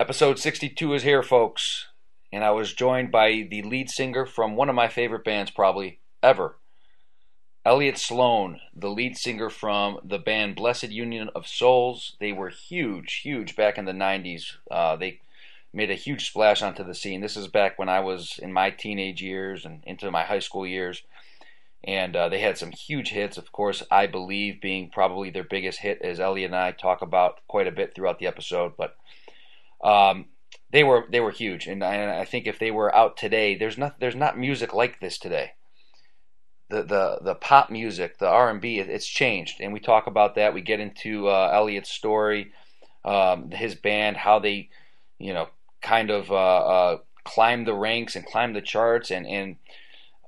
[0.00, 1.88] Episode 62 is here, folks,
[2.32, 5.98] and I was joined by the lead singer from one of my favorite bands, probably
[6.22, 6.56] ever,
[7.66, 12.16] Eliot Sloan, the lead singer from the band Blessid Union of Souls.
[12.18, 14.54] They were huge, huge back in the 90s.
[14.70, 15.20] Uh, they
[15.70, 17.20] made a huge splash onto the scene.
[17.20, 20.66] This is back when I was in my teenage years and into my high school
[20.66, 21.02] years.
[21.84, 23.82] And uh, they had some huge hits, of course.
[23.90, 27.72] I believe being probably their biggest hit, as Eliot and I talk about quite a
[27.72, 28.72] bit throughout the episode.
[28.78, 28.96] But
[29.82, 30.26] um,
[30.72, 33.78] they were they were huge, and I, I, think if they were out today, there's
[33.78, 35.52] not there's not music like this today.
[36.68, 40.36] The the the pop music, the R and B, it's changed, and we talk about
[40.36, 40.54] that.
[40.54, 42.52] We get into uh, Eliot's story,
[43.04, 44.68] um, his band, how they,
[45.18, 45.48] you know,
[45.82, 49.56] kind of uh, uh, climbed the ranks and climbed the charts, and and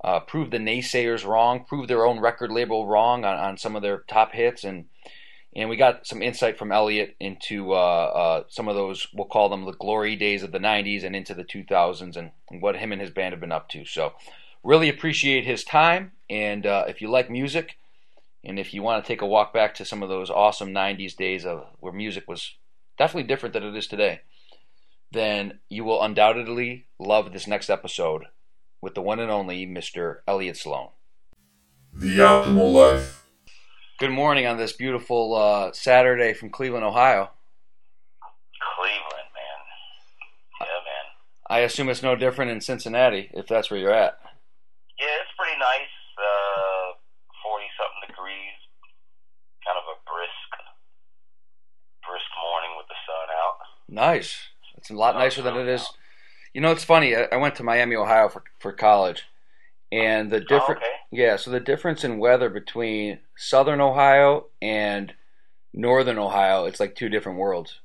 [0.03, 3.81] uh, prove the naysayers wrong, prove their own record label wrong on, on some of
[3.81, 4.85] their top hits, and
[5.55, 9.49] and we got some insight from Eliot into uh, uh, some of those we'll call
[9.49, 12.91] them the glory days of the '90s and into the 2000s, and, and what him
[12.91, 13.85] and his band have been up to.
[13.85, 14.13] So,
[14.63, 16.13] really appreciate his time.
[16.29, 17.77] And uh, if you like music,
[18.43, 21.15] and if you want to take a walk back to some of those awesome '90s
[21.15, 22.55] days of where music was
[22.97, 24.21] definitely different than it is today,
[25.11, 28.25] then you will undoubtedly love this next episode
[28.81, 30.17] with the one and only Mr.
[30.27, 30.89] Eliot Sloan.
[31.93, 33.22] The Optimal Life.
[34.03, 37.31] Good morning on this beautiful uh, Saturday from Cleveland, Ohio.
[38.75, 39.61] Cleveland, man.
[40.59, 41.05] Yeah, man.
[41.47, 44.19] I assume it's no different in Cincinnati, if that's where you're at.
[44.99, 45.95] Yeah, it's pretty nice.
[46.19, 46.99] Uh,
[47.47, 48.59] Forty something degrees.
[49.65, 50.51] Kind of a brisk,
[52.05, 53.55] brisk morning with the sun out.
[53.87, 54.35] Nice.
[54.75, 55.87] It's a lot nicer than it is.
[56.53, 57.15] You know, it's funny.
[57.15, 59.23] I went to Miami, Ohio for for college,
[59.93, 60.95] and the different oh, okay.
[61.11, 65.13] yeah so the difference in weather between southern ohio and
[65.71, 67.79] northern ohio it's like two different worlds.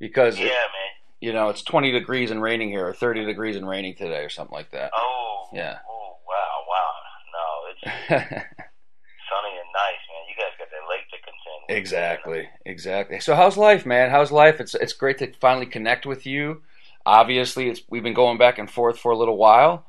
[0.00, 0.90] Because yeah it, man.
[1.20, 4.30] you know it's 20 degrees and raining here or 30 degrees and raining today or
[4.30, 4.90] something like that.
[4.96, 5.78] Oh yeah.
[5.88, 6.92] oh wow wow.
[7.34, 10.24] No it's sunny and nice man.
[10.28, 13.20] You guys got that lake to contend with exactly exactly.
[13.20, 14.10] So how's life man?
[14.10, 14.60] How's life?
[14.60, 16.62] It's it's great to finally connect with you.
[17.04, 19.84] Obviously it's we've been going back and forth for a little while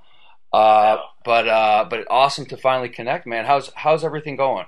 [0.49, 3.45] uh, but uh, but awesome to finally connect, man.
[3.45, 4.65] How's how's everything going?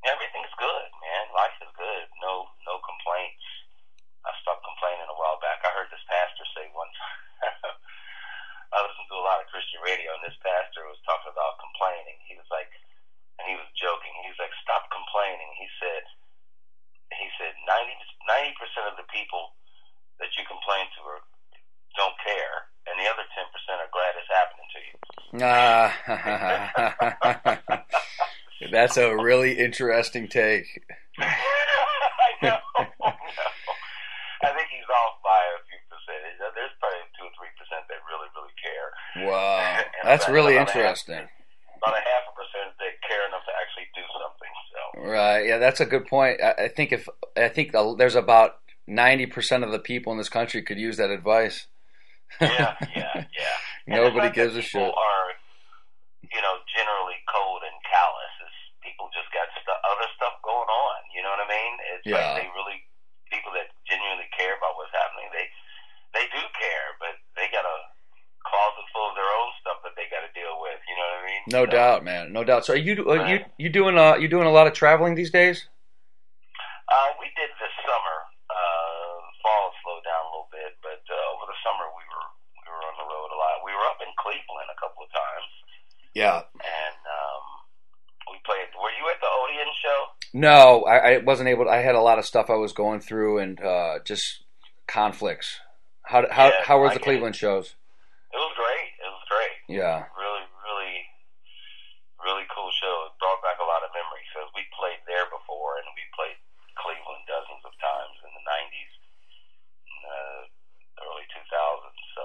[0.00, 1.24] Everything's good, man.
[1.36, 2.04] Life is good.
[2.24, 3.44] No no complaints.
[4.24, 5.60] I stopped complaining a while back.
[5.60, 6.96] I heard this pastor say once.
[8.72, 12.16] I listen to a lot of Christian radio, and this pastor was talking about complaining.
[12.24, 12.72] He was like,
[13.36, 14.16] and he was joking.
[14.24, 16.02] He was like, "Stop complaining." He said,
[17.12, 19.52] "He said 90 percent of the people
[20.16, 21.20] that you complain to are,
[21.92, 23.46] don't care." and the other 10%
[23.78, 24.61] are glad it's happening
[25.32, 25.88] Uh,
[28.70, 30.66] that's a really interesting take.
[31.18, 31.32] I
[32.42, 32.58] know.
[34.42, 36.36] I think he's off by a few percentage.
[36.54, 37.48] There's probably 2 or 3%
[37.88, 38.88] that really, really care.
[39.30, 39.80] Wow.
[40.04, 41.14] that's really interesting.
[41.14, 41.30] Half,
[41.80, 44.52] about a half a percent that care enough to actually do something.
[44.68, 45.10] So.
[45.10, 45.46] Right.
[45.46, 46.42] Yeah, that's a good point.
[46.42, 48.56] I, I think if I think there's about
[48.86, 51.68] 90% of the people in this country could use that advice
[52.40, 53.56] yeah, yeah, yeah.
[53.86, 54.80] Nobody gives a shit.
[54.80, 55.28] Are
[56.22, 58.34] you know generally cold and callous?
[58.46, 60.98] Is people just got st- other stuff going on?
[61.12, 61.74] You know what I mean?
[61.98, 62.16] It's yeah.
[62.16, 62.78] like they really
[63.28, 65.28] people that genuinely care about what's happening.
[65.34, 65.46] They
[66.16, 67.78] they do care, but they got a
[68.46, 70.80] closet full of their own stuff that they got to deal with.
[70.88, 71.41] You know what I mean?
[71.52, 72.32] No so, doubt, man.
[72.32, 72.64] No doubt.
[72.64, 75.30] So are you are you you doing uh you doing a lot of traveling these
[75.30, 75.68] days?
[76.88, 78.16] Uh, we did this summer.
[78.50, 82.28] Uh, fall slowed down a little bit, but uh, over the summer we were
[82.60, 83.64] we were on the road a lot.
[83.64, 85.50] We were up in Cleveland a couple of times.
[86.12, 86.44] Yeah.
[86.60, 87.44] And um,
[88.28, 88.68] we played.
[88.76, 90.00] Were you at the Odeon show?
[90.32, 91.64] No, I, I wasn't able.
[91.64, 94.44] To, I had a lot of stuff I was going through and uh, just
[94.88, 95.60] conflicts.
[96.04, 97.76] How how yeah, how were the Cleveland shows?
[98.32, 98.88] It was great.
[98.96, 99.56] It was great.
[99.68, 100.08] Yeah.
[100.16, 100.96] Really, really,
[102.24, 103.12] really cool show.
[103.12, 106.36] It brought back a lot of memories because we played there before and we played
[106.80, 108.92] Cleveland dozens of times in the '90s
[110.08, 110.40] uh,
[111.06, 112.00] early 2000s.
[112.16, 112.24] So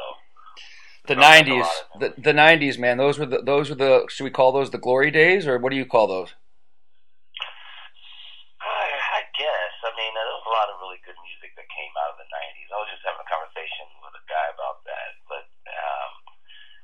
[1.08, 1.68] the '90s,
[2.00, 2.98] the '90s, man.
[2.98, 4.06] Those were the those were the.
[4.08, 6.36] Should we call those the glory days, or what do you call those?
[8.62, 8.86] I,
[9.20, 9.74] I guess.
[9.88, 12.28] I mean, there was a lot of really good music that came out of the
[12.28, 12.70] '90s.
[12.70, 16.12] I was just having a conversation with a guy about that, but um,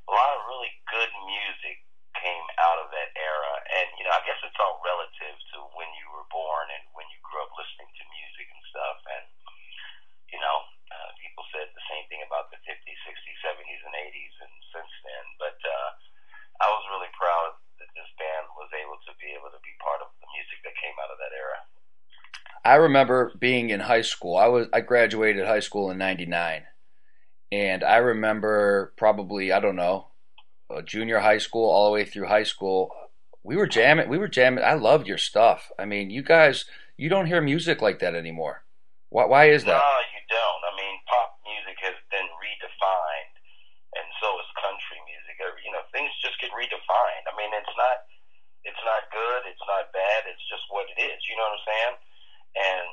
[0.10, 1.84] a lot of really good music
[2.24, 5.90] came out of that era, and you know, I guess it's all relative to when
[6.00, 9.26] you were born and when you grew up listening to music and stuff, and
[10.32, 10.58] you know,
[10.90, 14.94] uh, people said the same thing about the 50s, 60s, 70s, and 80s, and since
[15.06, 15.26] then.
[15.38, 15.90] But uh,
[16.64, 19.54] I was really proud that this band was able to be able
[22.66, 24.38] I remember being in high school.
[24.38, 26.62] I was I graduated high school in '99,
[27.52, 30.14] and I remember probably I don't know,
[30.70, 32.94] uh, junior high school all the way through high school.
[33.42, 34.14] We were jamming.
[34.14, 34.64] We were jamming.
[34.64, 35.74] I loved your stuff.
[35.82, 38.62] I mean, you guys, you don't hear music like that anymore.
[39.10, 39.82] Why, why is that?
[39.82, 40.62] No, you don't.
[40.70, 43.34] I mean, pop music has been redefined,
[43.98, 45.42] and so is country music.
[45.66, 47.26] You know, things just get redefined.
[47.26, 48.06] I mean, it's not
[48.64, 49.50] it's not good.
[49.50, 50.30] It's not bad.
[50.30, 51.18] It's just what it is.
[51.26, 51.96] You know what I'm saying?
[52.58, 52.88] And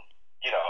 [0.45, 0.69] you know,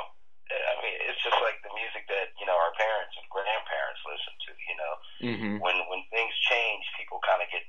[0.51, 4.41] I mean, it's just like the music that you know our parents and grandparents listened
[4.49, 4.53] to.
[4.69, 5.55] You know, Mm-hmm.
[5.63, 7.63] when when things change, people kind of get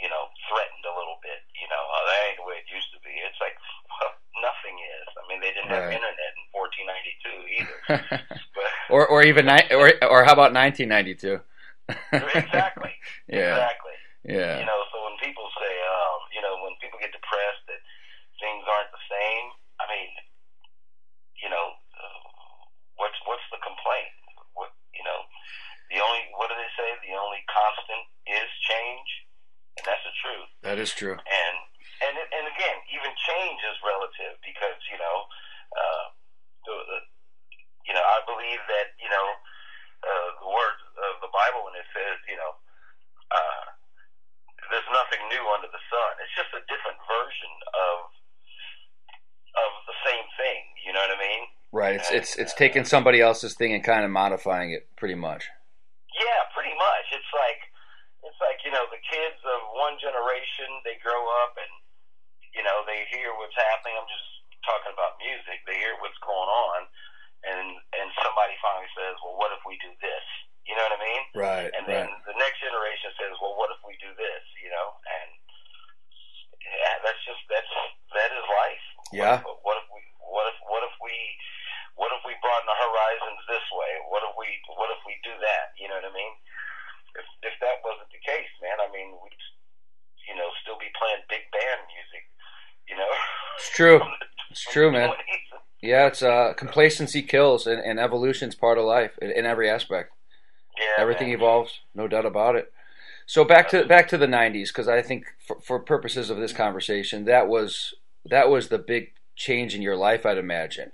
[0.00, 1.42] you know threatened a little bit.
[1.58, 3.12] You know, oh, that ain't the way it used to be.
[3.22, 3.54] It's like
[4.00, 5.08] well, nothing is.
[5.18, 7.78] I mean, they didn't have internet in 1492 either.
[8.56, 11.40] But or or even ni- or or how about 1992?
[12.12, 12.92] exactly,
[13.28, 13.96] yeah, exactly.
[14.24, 17.80] yeah, You know, so when people say, um, you know, when people get depressed that
[18.40, 19.46] things aren't the same,
[19.92, 20.12] mean,
[21.44, 22.20] you know, uh,
[22.96, 24.12] what's what's the complaint?
[24.56, 25.20] What you know,
[25.92, 26.88] the only what do they say?
[27.04, 29.08] The only constant is change,
[29.76, 30.48] and that's the truth.
[30.64, 31.16] that is true.
[31.16, 31.56] And
[32.08, 35.16] and and again, even change is relative because you know,
[35.76, 36.04] uh,
[36.64, 36.98] the, the,
[37.84, 39.26] you know, I believe that you know
[40.08, 40.78] uh, the word
[41.12, 42.56] of the Bible when it says you know.
[43.32, 43.64] Uh,
[44.70, 46.12] there's nothing new under the sun.
[46.20, 47.96] It's just a different version of
[49.52, 50.62] of the same thing.
[50.84, 51.42] You know what I mean?
[51.82, 51.98] Right.
[51.98, 55.50] It's it's it's taking somebody else's thing and kind of modifying it, pretty much.
[56.14, 57.06] Yeah, pretty much.
[57.10, 57.58] It's like
[58.22, 61.72] it's like you know the kids of one generation they grow up and
[62.54, 63.98] you know they hear what's happening.
[63.98, 64.30] I'm just
[64.62, 65.58] talking about music.
[65.66, 66.86] They hear what's going on,
[67.50, 67.66] and
[67.98, 70.26] and somebody finally says, "Well, what if we do this?"
[70.62, 71.22] You know what I mean?
[71.34, 71.70] Right.
[71.74, 75.30] And then the next generation says, "Well, what if we do this?" You know, and
[76.62, 77.72] yeah, that's just that's
[78.14, 78.86] that is life.
[79.10, 79.36] Yeah.
[79.42, 80.00] What, what if we?
[80.22, 80.56] What if?
[80.70, 81.10] What if we?
[81.96, 83.92] What if we broaden the horizons this way?
[84.08, 84.48] What if we?
[84.74, 85.76] What if we do that?
[85.76, 86.34] You know what I mean?
[87.16, 89.42] If if that wasn't the case, man, I mean, we'd
[90.28, 92.24] you know still be playing big band music.
[92.88, 93.12] You know.
[93.58, 94.00] It's true.
[94.52, 95.12] It's true, man.
[95.80, 100.12] Yeah, it's uh, complacency kills, and, and evolution's part of life in, in every aspect.
[100.78, 101.02] Yeah.
[101.02, 101.38] Everything man.
[101.38, 102.70] evolves, no doubt about it.
[103.26, 106.52] So back to back to the '90s, because I think for, for purposes of this
[106.52, 107.94] conversation, that was
[108.26, 110.92] that was the big change in your life, I'd imagine.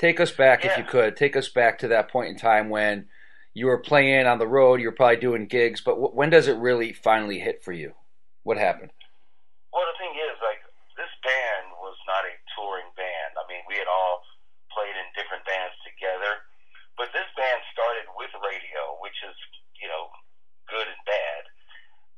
[0.00, 1.12] Take us back, if you could.
[1.12, 3.12] Take us back to that point in time when
[3.52, 4.80] you were playing on the road.
[4.80, 7.92] You were probably doing gigs, but w- when does it really finally hit for you?
[8.40, 8.96] What happened?
[9.76, 10.64] Well, the thing is, like,
[10.96, 13.36] this band was not a touring band.
[13.36, 14.24] I mean, we had all
[14.72, 16.48] played in different bands together,
[16.96, 19.36] but this band started with radio, which is,
[19.84, 20.08] you know,
[20.64, 21.42] good and bad.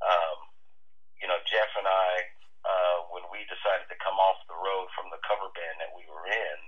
[0.07, 0.39] Um,
[1.19, 2.11] you know, Jeff and I,
[2.63, 6.07] uh, when we decided to come off the road from the cover band that we
[6.07, 6.59] were in,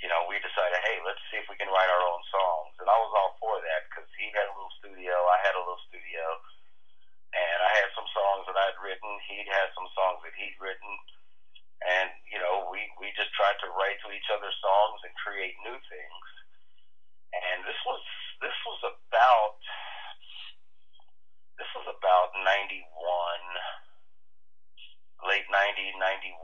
[0.00, 2.72] you know, we decided, hey, let's see if we can write our own songs.
[2.80, 5.60] And I was all for that because he had a little studio, I had a
[5.60, 6.24] little studio
[7.36, 9.10] and I had some songs that I'd written.
[9.30, 10.92] He'd had some songs that he'd written,
[11.86, 15.54] and you know, we we just tried to write to each other's songs and create
[15.62, 16.26] new things.
[17.30, 18.02] And this was
[18.42, 19.62] this was about
[21.54, 23.46] this was about ninety one,
[25.30, 26.42] late 90, 91,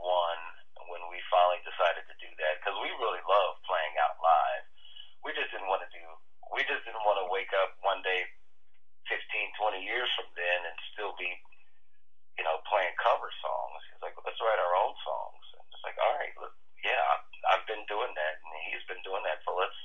[0.87, 4.63] when we finally decided to do that because we really love playing out live.
[5.25, 6.05] We just didn't want to do.
[6.53, 8.23] We just didn't want to wake up one day
[9.09, 11.27] 15, 20 years from then and still be,
[12.39, 13.79] you know, playing cover songs.
[13.91, 15.43] He's like, let's write our own songs.
[15.57, 19.01] And it's like, all right, look, yeah, I've, I've been doing that, and he's been
[19.01, 19.75] doing that, so let's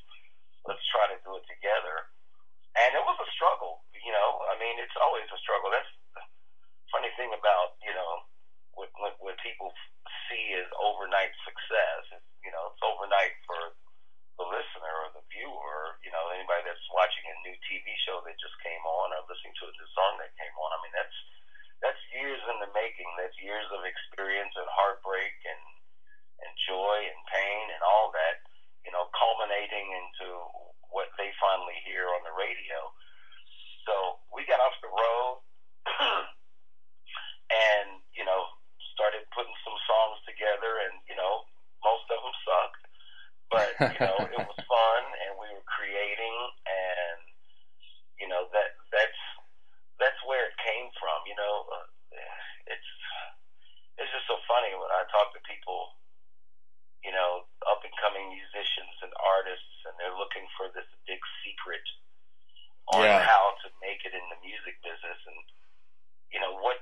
[0.69, 2.07] let's try to do it together.
[2.78, 4.45] And it was a struggle, you know.
[4.52, 5.73] I mean, it's always a struggle.
[5.73, 6.23] That's the
[6.93, 8.28] funny thing about you know
[8.76, 9.73] what what, what people
[10.28, 12.02] see as overnight success.
[12.12, 13.75] It's, you know, it's overnight for
[14.38, 18.22] the listener or the viewer, you know, anybody that's watching a new TV show that
[18.41, 20.71] just came on or listening to a new song that came on.
[20.73, 21.19] I mean, that's
[21.83, 23.09] that's years in the making.
[23.19, 25.62] That's years of experience and heartbreak and
[26.43, 28.43] and joy and pain and all that,
[28.83, 30.27] you know, culminating into
[30.91, 32.79] what they finally hear on the radio.
[33.87, 35.35] So we got off the road
[37.51, 38.43] and, you know,
[38.95, 41.47] started putting some songs together and, you know,
[41.87, 42.83] most of them sucked
[43.53, 47.21] but you know it was fun and we were creating and
[48.17, 49.21] you know that that's
[50.01, 51.87] that's where it came from you know uh,
[52.73, 52.91] it's
[54.00, 55.93] it's just so funny when i talk to people
[57.05, 61.85] you know up and coming musicians and artists and they're looking for this big secret
[62.97, 63.21] on Yeah.
[63.23, 65.41] how to make it in the music business and
[66.33, 66.81] you know what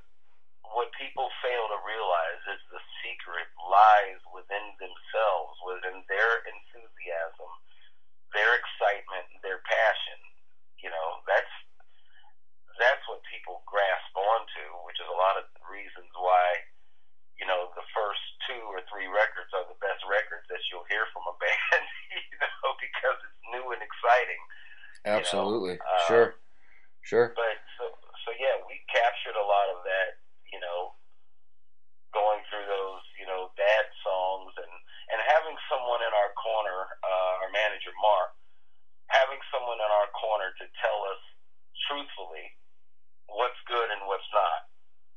[0.71, 7.51] what people fail to realize is the secret lies within themselves, within their enthusiasm,
[8.31, 10.21] their excitement, their passion.
[10.79, 11.51] You know, that's
[12.79, 16.47] that's what people grasp onto, which is a lot of reasons why,
[17.37, 21.05] you know, the first two or three records are the best records that you'll hear
[21.13, 24.43] from a band, you know, because it's new and exciting.
[25.05, 25.77] Absolutely.
[25.77, 25.99] You know?
[25.99, 26.29] uh, sure.
[27.03, 27.33] Sure.
[27.35, 27.91] But so,
[28.27, 30.21] so yeah, we captured a lot of that,
[30.53, 30.95] you know,
[32.15, 34.73] going through those, you know, dad songs and
[35.11, 38.31] and having someone in our corner, uh, our manager Mark,
[39.11, 41.23] having someone in our corner to tell us
[41.91, 42.47] truthfully
[43.27, 44.71] what's good and what's not.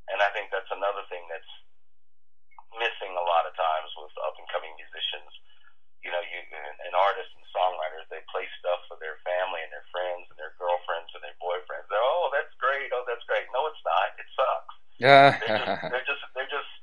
[0.10, 1.54] And I think that's another thing that's
[2.82, 5.30] missing a lot of times with up and coming musicians.
[6.02, 9.88] You know, you and artists and songwriters, they play stuff for their family and their
[9.88, 11.88] friends and their girlfriends and their boyfriends.
[11.88, 12.92] They're, oh, that's great.
[12.92, 13.48] Oh, that's great.
[13.56, 14.12] No, it's not.
[14.20, 14.76] It sucks.
[15.04, 15.36] Yeah.
[15.36, 16.74] they're just, they're just, they're just,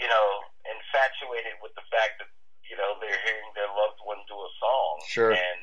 [0.00, 0.26] you know,
[0.64, 2.32] infatuated with the fact that
[2.64, 4.92] you know they're hearing their loved one do a song.
[5.06, 5.32] Sure.
[5.32, 5.60] And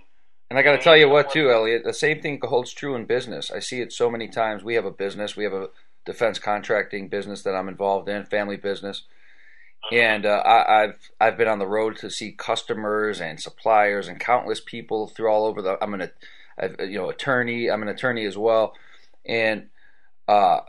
[0.50, 1.84] And I got to tell you what, too, Eliot.
[1.84, 3.51] The same thing holds true in business.
[3.51, 4.63] I see it so many times.
[4.63, 5.36] We have a business.
[5.36, 5.69] We have a
[6.05, 9.03] defense contracting business that I'm involved in, family business,
[9.91, 14.19] and uh, I, I've I've been on the road to see customers and suppliers and
[14.19, 15.77] countless people through all over the.
[15.84, 16.10] I'm an,
[16.58, 17.69] I've, you know, attorney.
[17.69, 18.74] I'm an attorney as well,
[19.25, 19.67] and
[20.27, 20.62] uh,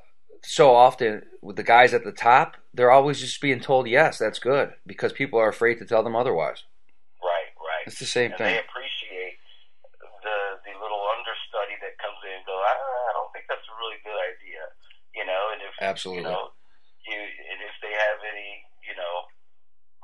[0.42, 4.38] so often with the guys at the top, they're always just being told, "Yes, that's
[4.38, 6.64] good," because people are afraid to tell them otherwise.
[7.22, 7.84] right, right.
[7.86, 8.54] It's the same and thing.
[8.54, 9.38] they appreciate
[10.22, 13.76] the the little understudy that comes in and goes, ah, I don't think that's a
[13.80, 14.62] really good idea,
[15.14, 15.42] you know.
[15.52, 16.24] And if Absolutely.
[16.24, 16.52] you know,
[17.06, 19.14] you and if they have any, you know,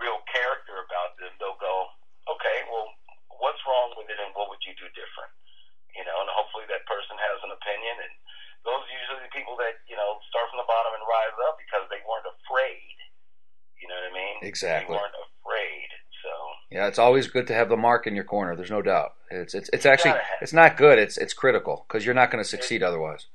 [0.00, 1.88] real character about them, they'll go,
[2.28, 2.92] okay, well,
[3.40, 5.32] what's wrong with it, and what would you do different,
[5.96, 6.20] you know?
[6.20, 8.14] And hopefully that person has an opinion, and
[8.64, 11.54] those are usually the people that you know start from the bottom and rise up
[11.60, 12.96] because they weren't afraid.
[13.78, 14.36] You know what I mean?
[14.56, 14.96] Exactly.
[14.96, 15.88] They weren't afraid.
[16.24, 16.30] So
[16.70, 18.56] Yeah, it's always good to have the mark in your corner.
[18.56, 19.12] There's no doubt.
[19.30, 20.98] It's it's it's You actually it's not good.
[20.98, 23.26] It's it's critical because you're not going to succeed otherwise.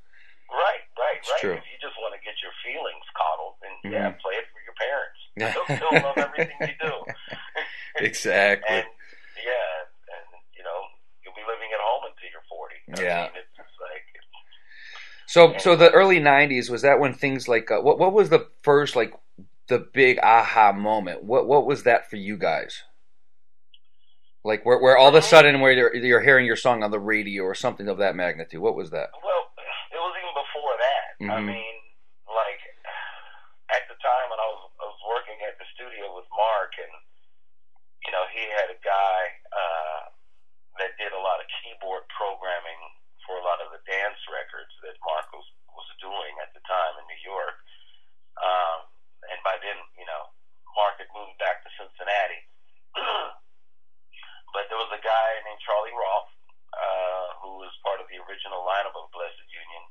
[0.49, 1.39] Right, right, It's right.
[1.41, 1.53] true.
[1.61, 4.19] If you just want to get your feelings coddled, then yeah, Mhm.
[4.19, 5.19] play it for your parents.
[5.37, 6.93] They'll still love everything you do.
[8.01, 8.77] Exactly.
[8.77, 8.87] And
[9.37, 9.85] yeah,
[10.17, 10.79] and you know,
[11.23, 12.79] you'll be living at home until you're forty.
[12.97, 13.21] I Yeah.
[13.33, 14.05] mean, it's like
[15.27, 18.47] So so the early '90s was that when things like uh, what what was the
[18.63, 19.13] first like
[19.71, 21.23] the big aha moment?
[21.23, 22.83] What what was that for you guys?
[24.43, 26.99] Like where where all of a sudden where you're, you're hearing your song on the
[26.99, 28.59] radio or something of that magnitude.
[28.59, 29.09] What was that?
[29.23, 29.43] well,
[29.93, 31.09] it was even before that.
[31.31, 31.47] I Mhm.
[31.55, 31.77] mean,
[32.27, 32.61] like
[33.71, 36.93] at the time when I was I was working at the studio with Mark, and
[38.05, 39.19] you know, he had a guy
[39.53, 40.01] uh,
[40.81, 42.81] that did a lot of keyboard programming
[43.29, 46.93] for a lot of the dance records that Mark was was doing at the time
[46.99, 47.55] in New York.
[48.41, 48.89] Um,
[49.29, 50.33] and by then, you know,
[50.73, 52.41] Mark had moved back to Cincinnati.
[54.53, 56.31] but there was a guy named Charlie Roth,
[56.75, 59.83] uh, who was part of the original lineup of Blessid Union.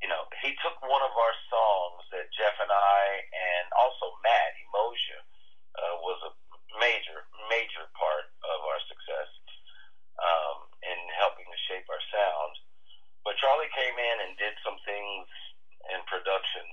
[0.00, 4.52] You know, he took one of our songs that Jeff and I, and also Matt
[4.64, 5.18] Emoja,
[5.76, 6.32] uh, was a
[6.80, 9.30] major, major part of our success
[10.20, 12.52] um, in helping to shape our sound.
[13.24, 15.24] But Charlie came in and did some things
[15.92, 16.64] in production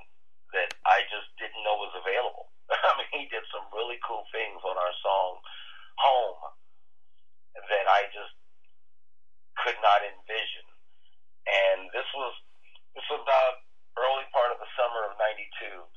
[0.51, 2.51] that I just didn't know was available.
[2.75, 5.39] I mean, he did some really cool things on our song
[6.03, 6.41] "Home"
[7.55, 8.35] that I just
[9.63, 10.67] could not envision.
[11.47, 12.35] And this was
[12.99, 13.63] this was about
[13.95, 15.87] early part of the summer of '92.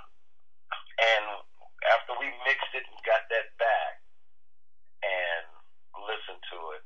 [0.00, 1.24] and
[1.96, 3.94] after we mixed it and got that back
[5.04, 5.44] and
[6.04, 6.84] listened to it,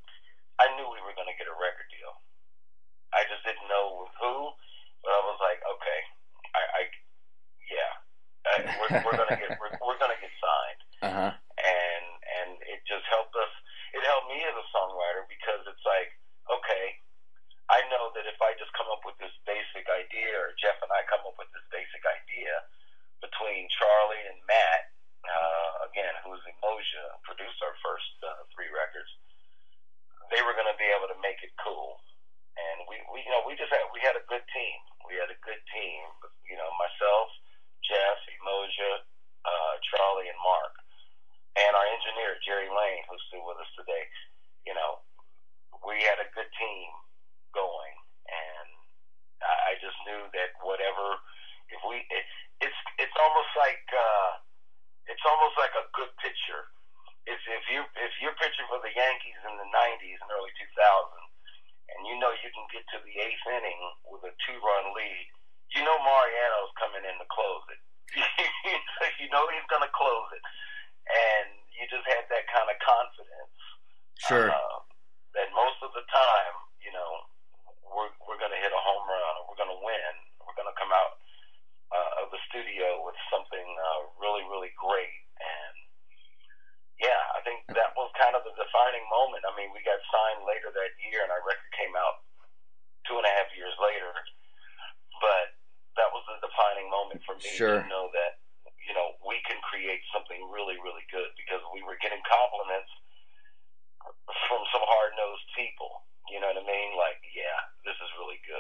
[0.63, 2.15] I knew we were going to get a record deal.
[3.15, 4.35] I just didn't know with who,
[5.07, 6.01] but I was like, okay,
[6.55, 6.83] I, I
[7.71, 7.93] yeah,
[8.43, 11.33] I, we're, we're gonna get we're, we're gonna get signed, Uh huh.
[11.63, 12.05] and
[12.43, 13.53] and it just helped us.
[13.95, 16.11] It helped me as a songwriter because it's like,
[16.51, 16.85] okay,
[17.71, 20.91] I know that if I just come up with this basic idea, or Jeff and
[20.91, 22.51] I come up with this basic idea
[23.95, 24.83] Charlie and Matt,
[25.23, 28.03] uh, again, who's Emoja, produced our first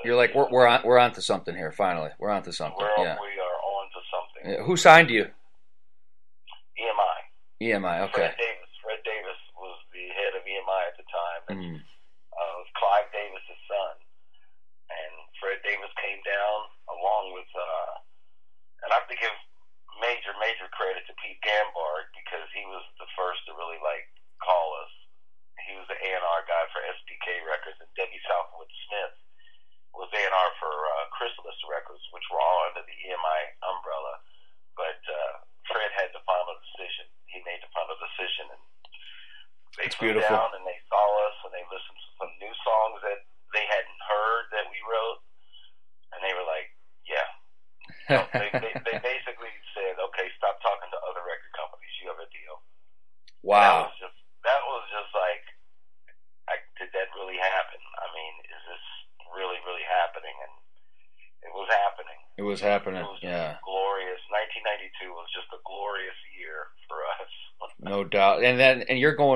[0.05, 1.73] You're like we're we're on we're onto something here.
[1.73, 2.77] Finally, we're on to something.
[2.79, 3.17] We're, yeah.
[3.21, 4.53] We are onto something.
[4.53, 4.67] Yeah.
[4.67, 5.25] Who signed you?
[6.79, 7.81] EMI.
[7.81, 8.09] EMI.
[8.09, 8.31] Okay.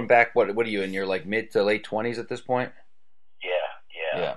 [0.09, 0.35] back.
[0.35, 2.73] What what are you in your like mid to late twenties at this point?
[3.43, 3.51] Yeah,
[4.13, 4.21] yeah.
[4.21, 4.35] yeah.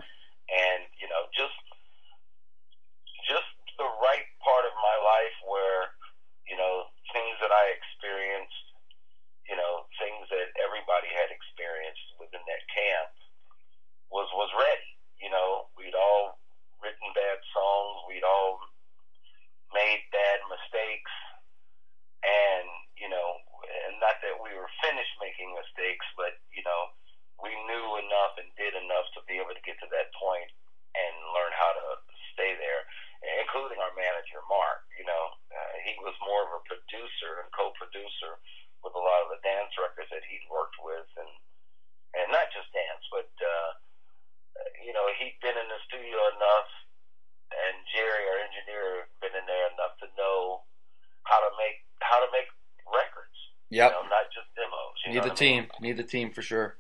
[55.92, 56.78] need the team for sure.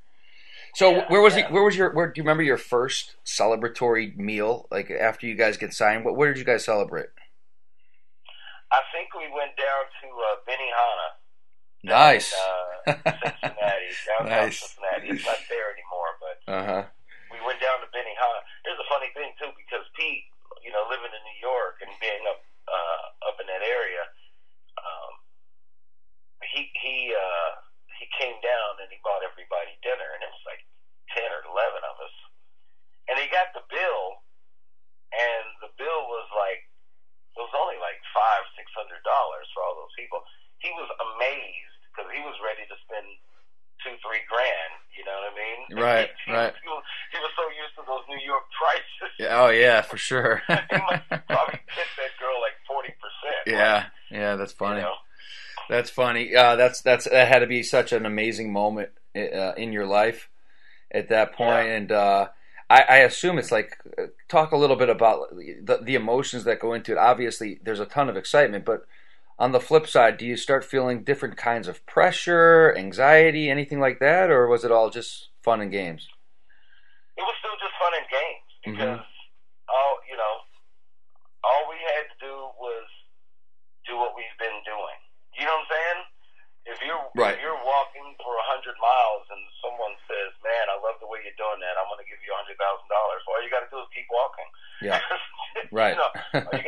[0.75, 1.51] So yeah, where was yeah.
[1.51, 5.57] Where was your where do you remember your first celebratory meal like after you guys
[5.57, 6.05] get signed?
[6.05, 7.09] What where did you guys celebrate?
[8.71, 11.09] I think we went down to uh, Benihana.
[11.83, 12.33] Nice.
[12.87, 14.59] In, uh, Cincinnati, downtown nice.
[14.59, 15.07] Cincinnati.
[15.09, 16.83] It's not there anymore, but uh-huh.
[49.91, 50.41] for sure.
[50.47, 53.43] probably hit that girl like forty percent.
[53.45, 54.77] Yeah, like, yeah, that's funny.
[54.77, 54.93] You know?
[55.69, 56.35] That's funny.
[56.35, 60.29] Uh, that's that's that had to be such an amazing moment uh, in your life
[60.91, 61.67] at that point.
[61.67, 61.75] Yeah.
[61.75, 62.27] and uh,
[62.69, 66.59] I, I, assume it's like uh, talk a little bit about the, the emotions that
[66.59, 66.97] go into it.
[66.97, 68.85] Obviously, there's a ton of excitement, but
[69.39, 73.99] on the flip side, do you start feeling different kinds of pressure, anxiety, anything like
[73.99, 76.07] that, or was it all just fun and games?
[77.17, 78.71] It was still just fun and games mm-hmm.
[78.71, 79.10] because mm-hmm
[95.81, 95.97] Right.
[95.97, 96.63] You know, you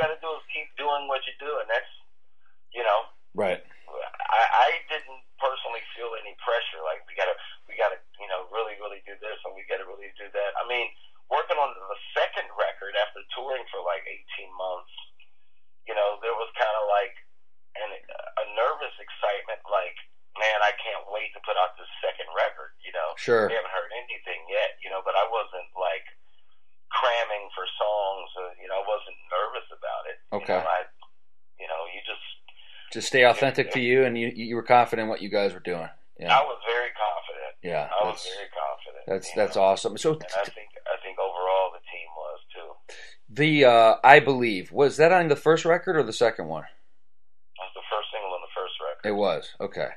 [33.13, 35.87] stay authentic to you, and you you were confident in what you guys were doing.
[36.19, 37.53] Yeah, I was very confident.
[37.61, 39.03] yeah, I was very confident.
[39.07, 39.61] that's that's know.
[39.61, 39.97] awesome.
[39.97, 42.95] So I think I think overall the team was too.
[43.29, 46.63] the uh, I believe was that on the first record or the second one?
[46.63, 49.09] That was the first single on the first record.
[49.09, 49.89] It was okay.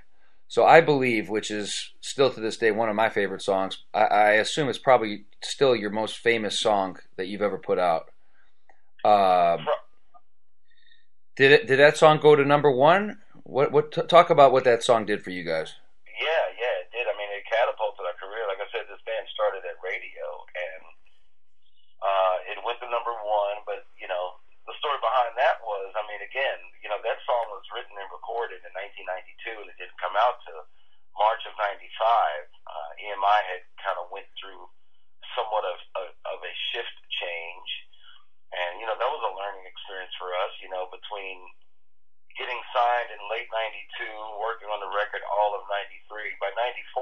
[0.49, 3.83] So I believe, which is still to this day one of my favorite songs.
[3.93, 8.11] I, I assume it's probably still your most famous song that you've ever put out.
[9.05, 9.67] Um,
[11.37, 11.69] did it?
[11.69, 13.21] Did that song go to number one?
[13.45, 13.71] What?
[13.71, 13.93] What?
[13.93, 15.77] T- talk about what that song did for you guys.
[16.09, 17.05] Yeah, yeah, it did.
[17.05, 18.49] I mean, it catapulted our career.
[18.49, 20.25] Like I said, this band started at radio,
[20.57, 20.83] and
[22.01, 23.61] uh, it went to number one.
[23.69, 27.53] But you know, the story behind that was, I mean, again, you know, that song
[27.53, 30.65] was written and recorded in 1992, and it didn't come out till
[31.21, 31.85] March of '95.
[32.65, 34.73] Uh, EMI had kind of went through
[35.37, 37.71] somewhat of, of of a shift change,
[38.57, 40.51] and you know, that was a learning experience for us.
[40.59, 41.47] You know, between
[42.35, 46.35] getting signed in late 92, working on the record all of 93.
[46.43, 46.99] By 94,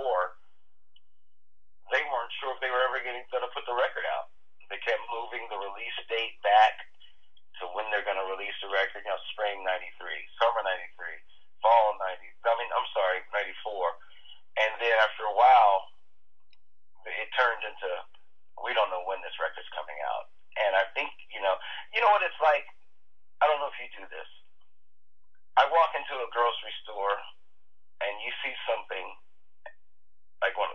[1.90, 4.30] they weren't sure if they were ever going to put the record out.
[4.68, 6.86] They kept moving the release date back
[7.60, 9.96] to when they're going to release the record, you know, spring 93,
[10.38, 10.92] summer 93,
[11.62, 13.48] fall 90, I mean, I'm sorry, 94.
[14.60, 15.90] And then after a while,
[17.06, 17.90] it turned into,
[18.62, 20.30] we don't know when this record's coming out.
[20.54, 21.58] And I think, you know,
[21.90, 22.64] you know what it's like?
[23.44, 24.30] I don't know if you do this.
[25.60, 27.12] I walk into a grocery store
[28.00, 29.04] and you see something
[30.40, 30.72] like one,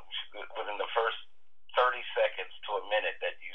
[0.54, 1.18] within the first
[1.74, 3.50] 30 seconds to a minute that you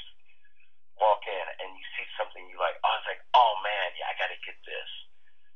[0.99, 4.19] walk in and you see something you like, oh, it's like, oh man, yeah, I
[4.19, 4.91] got to get this.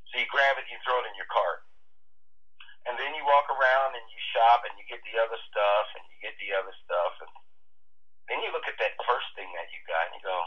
[0.07, 1.67] So you grab it, you throw it in your cart.
[2.87, 6.03] And then you walk around and you shop and you get the other stuff and
[6.07, 7.13] you get the other stuff.
[7.27, 7.31] And
[8.31, 10.39] then you look at that first thing that you got and you go,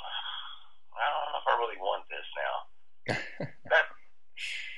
[0.97, 2.72] I don't know if I really want this now.
[3.09, 3.85] That,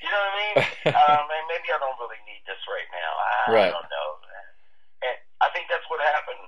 [0.01, 0.55] you know what I mean?
[1.05, 3.11] um, and maybe I don't really need this right now.
[3.17, 3.69] I, Right.
[3.69, 4.09] I don't know.
[5.05, 6.41] And I think that's what happened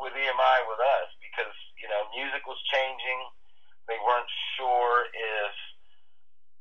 [0.00, 3.20] with EMI with us because you know music was changing.
[3.84, 5.54] They weren't sure if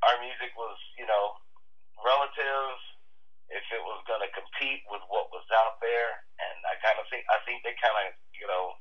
[0.03, 1.39] our music was you know
[2.03, 2.75] relative,
[3.51, 7.07] if it was going to compete with what was out there, and I kind of
[7.07, 8.75] think I think they kind of you know,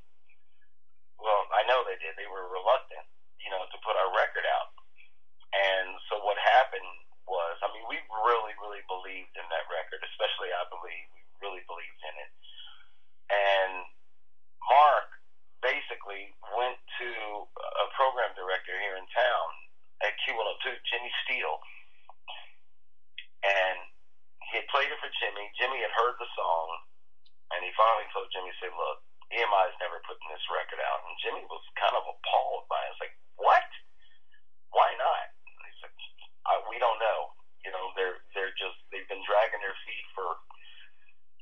[1.19, 2.19] well I know they did.
[2.19, 3.07] They were reluctant
[3.39, 4.75] you know to put our record out.
[5.49, 6.93] And so what happened
[7.25, 11.65] was, I mean, we really, really believed in that record, especially I believe we really
[11.65, 12.31] believed in it.
[13.29, 13.73] And
[14.65, 15.09] Mark
[15.61, 17.09] basically went to
[17.53, 19.47] a program director here in town
[20.05, 21.57] at Q102, Jimmy Steele,
[23.43, 23.77] and
[24.49, 25.45] he had played it for Jimmy.
[25.59, 26.67] Jimmy had heard the song,
[27.53, 31.43] and he finally told Jimmy, "Say, look, EMI's never putting this record out." And Jimmy
[31.51, 32.95] was kind of appalled by it.
[32.95, 33.67] It's like, what?
[34.71, 35.25] Why not?
[35.65, 35.97] He's like,
[36.47, 37.35] I, we don't know.
[37.67, 40.39] You know, they're they're just they've been dragging their feet for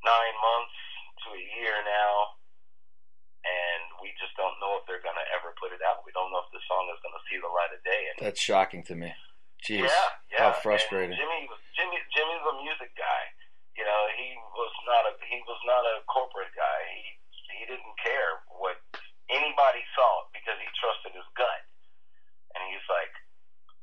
[0.01, 0.77] nine months
[1.25, 2.37] to a year now,
[3.45, 6.03] and we just don't know if they're going to ever put it out.
[6.03, 8.01] We don't know if the song is going to see the light of day.
[8.11, 9.11] And That's shocking to me.
[9.63, 10.39] Jeez, yeah, yeah.
[10.39, 11.11] how frustrating.
[11.11, 11.97] And Jimmy was Jimmy.
[12.13, 13.23] Jimmy's a music guy.
[13.75, 16.79] You know, he was not a he was not a corporate guy.
[16.93, 17.03] He
[17.57, 18.77] he didn't care what
[19.27, 21.61] anybody thought because he trusted his gut.
[22.55, 23.13] And he's like,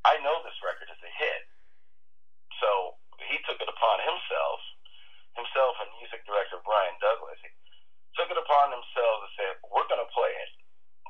[0.08, 1.42] I know this record is a hit.
[2.58, 2.96] So
[3.28, 4.58] he took it upon himself,
[5.36, 7.50] himself and music director Brian Douglas, he
[8.16, 10.50] took it upon himself to say, we're going to play it.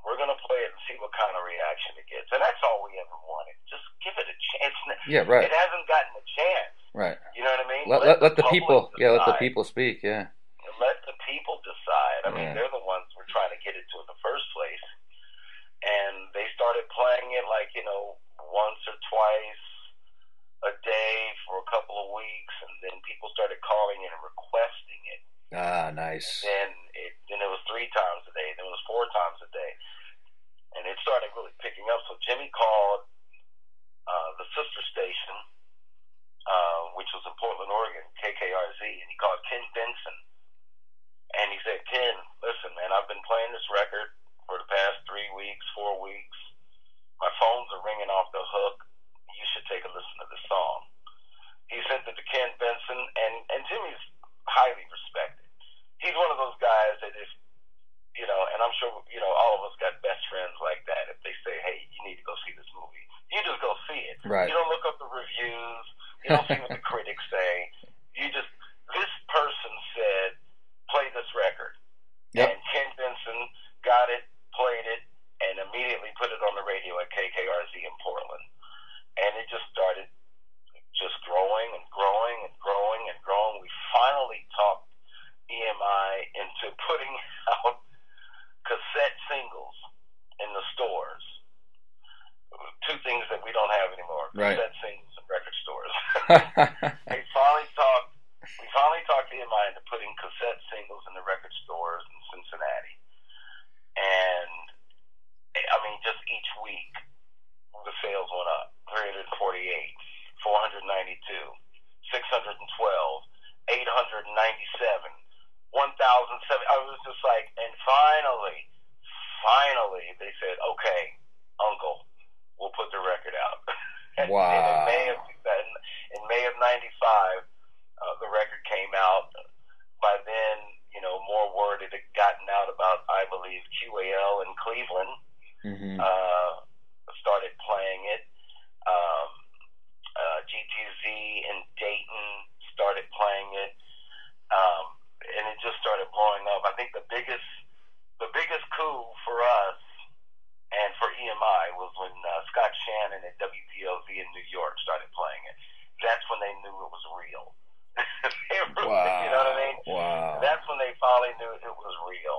[0.05, 2.29] We're going to play it and see what kind of reaction it gets.
[2.29, 3.57] And that's all we ever wanted.
[3.65, 4.77] Just give it a chance.
[5.15, 6.75] Yeah, right, It hasn't gotten a chance.
[6.93, 7.17] right.
[7.37, 7.85] You know what I mean?
[7.87, 10.01] Let, let, let the public people, yeah, let the people speak.
[10.03, 10.27] Yeah,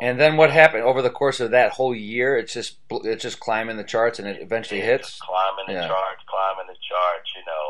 [0.05, 2.37] And then what happened over the course of that whole year?
[2.37, 2.77] It's just
[3.09, 5.19] it's just climbing the charts, and it eventually It's hits.
[5.19, 5.87] climbing the Yeah.
[5.89, 7.65] charts, climbing the charts, you know,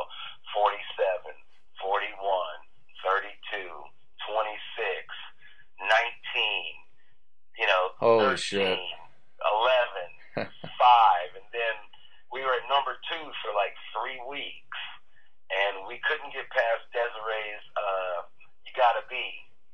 [0.54, 1.32] 47,
[1.80, 2.60] 41,
[3.08, 3.72] 32,
[4.28, 5.08] 26,
[5.80, 6.76] 19,
[7.58, 8.80] you know, oh 13, shit.
[10.36, 11.76] 11, 5, and then
[12.36, 14.80] we were at number two for like three weeks,
[15.56, 18.28] and we couldn't get past Des'ree's uh,
[18.68, 19.24] You Gotta Be.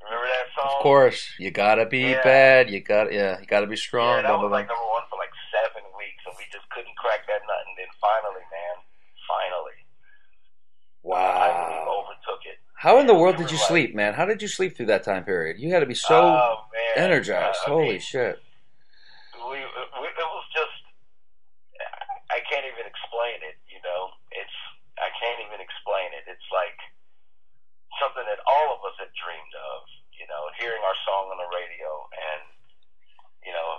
[0.04, 0.78] Remember that song?
[0.78, 2.24] Of course, you gotta be Yeah.
[2.24, 2.70] bad.
[2.70, 4.18] You got yeah, you gotta be strong.
[4.18, 7.24] Yeah, that was like number one for like seven weeks, and we just couldn't crack
[7.28, 7.64] that nut.
[7.68, 8.76] And then finally, man,
[9.28, 12.04] finally, I Wow.
[12.04, 12.60] overtook it.
[12.76, 14.14] How in the world We did you like- sleep, man?
[14.14, 15.60] How did you sleep through that time period?
[15.60, 17.60] You had to be so oh, energized.
[17.64, 18.42] Uh, I Holy mean, shit.
[19.38, 20.78] we, we, it was just,
[22.32, 23.58] I can't even explain it.
[23.70, 24.02] You know,
[24.32, 24.58] it's
[25.00, 26.24] I can't even explain it.
[26.28, 26.78] It's like
[28.02, 29.80] something that all of us had dreamed of.
[30.22, 32.44] You know, hearing our song on the radio, and
[33.42, 33.70] you know,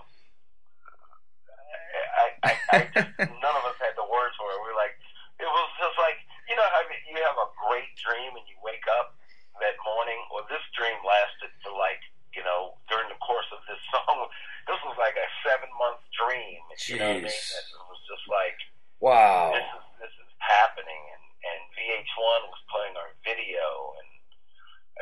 [2.19, 4.59] I, I, I just none of us had the words for it.
[4.63, 4.95] We were like,
[5.39, 6.19] it was just like
[6.51, 9.15] you know how you have a great dream and you wake up
[9.63, 10.19] that morning.
[10.35, 12.03] Well, this dream lasted for like
[12.35, 14.27] you know during the course of this song.
[14.67, 16.59] This was like a seven month dream.
[16.91, 17.31] You know what I mean?
[17.31, 17.71] Jeez.
[17.71, 18.59] It was just like
[18.99, 19.55] Wow.
[19.55, 23.63] this is this is happening, and and VH1 was playing our video,
[24.03, 24.09] and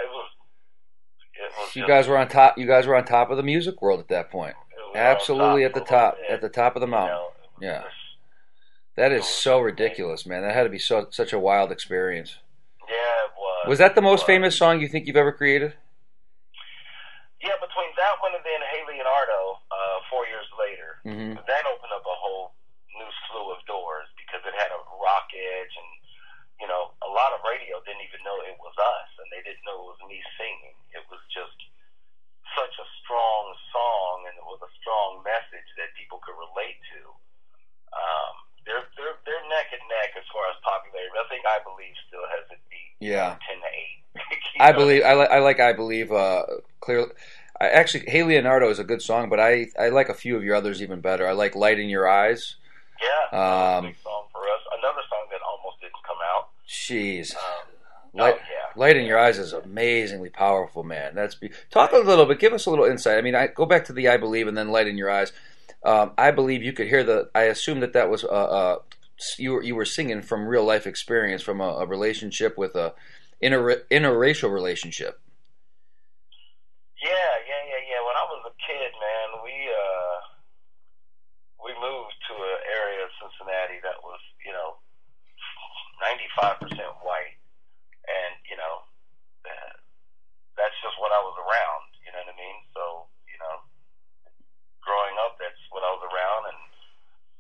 [0.05, 0.29] it was
[1.37, 1.77] it was.
[1.77, 2.57] You just- guys were on top.
[2.59, 4.55] You guys were on top of the music world at that point.
[4.71, 7.17] it was on Absolutely at the top, it, at the top of the you mountain.
[7.17, 7.83] know, it was Yeah.
[8.97, 10.43] That is so ridiculous, man.
[10.43, 12.37] That had to be so such a wild experience.
[12.89, 12.95] yeah,
[13.27, 13.69] it was.
[13.69, 14.27] Was that the most was.
[14.27, 15.75] famous song you think you've ever created?
[17.41, 21.95] Yeah, between that one and then Hey Leonardo, uh, four years later, hmm that opened
[21.97, 22.53] up a whole
[22.93, 25.91] new slew of doors because it had a rock edge, and
[26.61, 29.65] you know, a lot of radio didn't even know it was us, and they didn't
[29.65, 30.77] know it was me singing.
[30.93, 31.57] It was just
[32.53, 37.01] such a strong song, and it was a strong message that people could relate to.
[37.97, 38.35] Um,
[38.69, 41.17] they're they're they're neck and neck as far as popularity.
[41.61, 43.37] I believe still has it beat Yeah.
[43.49, 44.23] ten to eight.
[44.61, 44.79] I know?
[44.79, 46.43] believe I like I like I believe uh
[46.81, 47.11] clearly
[47.61, 50.45] I actually Hey Leonardo is a good song, but I I like a few of
[50.45, 51.27] your others even better.
[51.27, 52.57] I like Light in Your Eyes.
[53.01, 54.61] Yeah, Um, a big song for us.
[54.79, 56.49] Another song that almost didn't come out.
[56.69, 57.35] Jeez.
[57.35, 57.41] Um,
[58.13, 58.81] Light, oh, yeah.
[58.83, 61.15] Light in Your Eyes is amazingly powerful, man.
[61.15, 62.39] That's be- talk a little bit.
[62.41, 63.17] Give us a little insight.
[63.17, 65.33] I mean, I go back to the I believe and then Light in Your Eyes.
[65.83, 67.31] Um, I believe you could hear the.
[67.35, 68.77] I assume that that was uh, uh,
[69.39, 72.95] you were you were singing from real life experience from a, a relationship with a
[73.41, 75.21] inter interracial relationship.
[77.03, 78.01] Yeah, yeah, yeah, yeah.
[78.05, 80.19] When I was a kid, man, we uh
[81.65, 84.77] we moved to an area of Cincinnati that was, you know,
[86.01, 87.41] ninety five percent white,
[88.05, 88.85] and you know,
[90.61, 91.89] that's just what I was around.
[92.05, 92.59] You know what I mean?
[92.77, 93.65] So, you know,
[94.85, 96.61] growing up, that's what I was around, and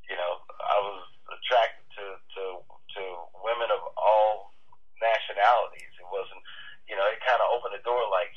[0.08, 3.02] you know, I was attracted to to to
[3.44, 4.56] women of all
[4.96, 5.92] nationalities.
[6.00, 6.40] It wasn't,
[6.88, 7.20] you know, it
[7.90, 8.32] kind of opened the door like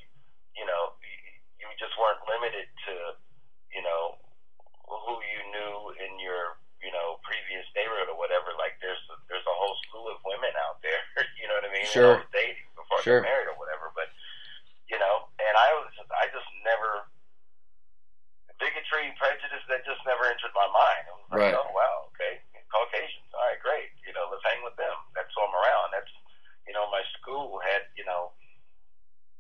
[0.58, 2.94] you know, you, just weren't limited to,
[3.74, 4.16] you know,
[4.86, 6.54] who you knew in your,
[6.86, 8.54] you know, previous neighborhood or whatever.
[8.62, 11.02] Like there's there's a whole slew of women out there.
[11.42, 11.88] you know what I mean?
[11.90, 12.22] Sure.
[12.22, 13.20] When I was dating before Sure.
[13.20, 13.90] I got married or whatever.
[13.98, 14.14] But
[14.88, 17.10] you know, and I was just I just never
[18.62, 21.04] bigotry, prejudice that just never entered my mind.
[21.10, 21.56] It was like, Right.
[21.58, 22.40] oh wow, okay,
[22.70, 23.90] Caucasians, all right, great.
[24.06, 24.94] You know, let's hang with them.
[25.18, 25.92] That's who I'm around.
[25.92, 26.14] That's
[26.70, 28.32] you know, my school had you know,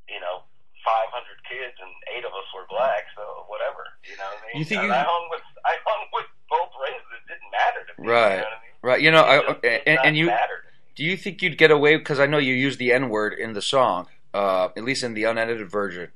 [0.09, 0.43] you know,
[0.83, 3.87] 500 kids and eight of us were black, so whatever.
[4.03, 4.55] You know what I mean?
[4.59, 7.07] You think and you- I hung with I hung with both races.
[7.23, 8.03] It didn't matter to me.
[8.03, 8.35] Right.
[8.35, 8.75] You know what I mean?
[8.83, 8.92] Right.
[8.92, 10.73] You know, I, It just did and, and you matter to me.
[10.95, 13.53] do you think you'd get away because I know you use the N word in
[13.53, 16.09] the song, uh, at least in the unedited version.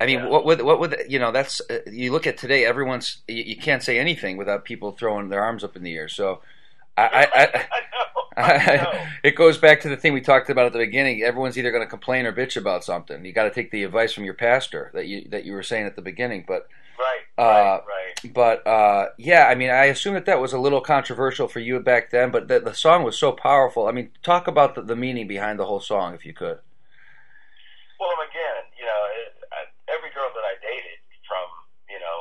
[0.00, 0.28] I mean, Yeah.
[0.28, 1.30] what would what would you know?
[1.32, 2.64] That's uh, you look at today.
[2.64, 6.08] Everyone's you, you can't say anything without people throwing their arms up in the air.
[6.08, 6.40] So,
[6.96, 8.22] I, I, I, I know.
[8.36, 9.06] I know.
[9.22, 11.22] it goes back to the thing we talked about at the beginning.
[11.22, 13.24] Everyone's either going to complain or bitch about something.
[13.24, 15.84] You got to take the advice from your pastor that you that you were saying
[15.86, 16.44] at the beginning.
[16.48, 16.66] But
[16.98, 17.20] Right.
[17.38, 17.80] Uh, right.
[17.86, 18.09] Right.
[18.34, 21.80] But uh, yeah, I mean, I assume that that was a little controversial for you
[21.80, 22.30] back then.
[22.30, 23.86] But the, the song was so powerful.
[23.86, 26.58] I mean, talk about the, the meaning behind the whole song, if you could.
[27.98, 29.60] Well, again, you know, it, I,
[29.92, 31.44] every girl that I dated from,
[31.88, 32.18] you know,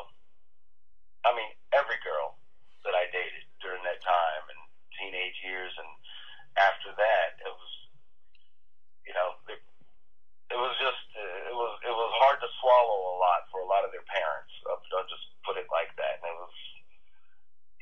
[1.23, 2.35] I mean, every girl
[2.83, 4.59] that I dated during that time and
[4.99, 5.87] teenage years and
[6.59, 7.73] after that, it was,
[9.07, 9.59] you know, it,
[10.51, 13.69] it was just, uh, it was, it was hard to swallow a lot for a
[13.69, 14.51] lot of their parents.
[14.67, 16.19] I'll, I'll just put it like that.
[16.19, 16.57] And it was,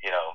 [0.04, 0.28] you know,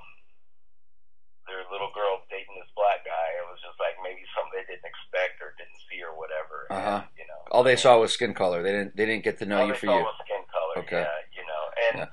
[1.48, 3.28] their little girl dating this black guy.
[3.40, 6.68] It was just like maybe something they didn't expect or didn't see or whatever.
[6.72, 7.02] And, Uh-huh.
[7.16, 8.60] You know, All they saw was skin color.
[8.60, 10.04] They didn't they didn't get to know all you for you.
[10.04, 10.84] was skin color.
[10.84, 11.00] Okay.
[11.00, 12.12] Yeah, you know, and Yeah.